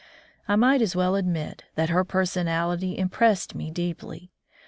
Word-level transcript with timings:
I 0.47 0.55
might 0.55 0.81
as 0.81 0.95
well 0.95 1.13
admit 1.13 1.63
that 1.75 1.91
her 1.91 2.03
personality 2.03 2.97
impressed 2.97 3.53
me 3.53 3.69
deeply. 3.69 4.31